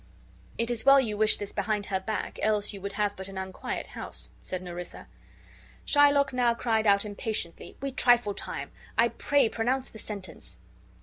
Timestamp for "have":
2.93-3.15